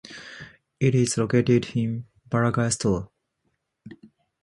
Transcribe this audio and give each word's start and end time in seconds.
It 0.79 0.95
is 0.95 1.15
located 1.19 1.73
in 1.75 2.07
Barangay 2.27 2.71
Sto. 2.71 3.11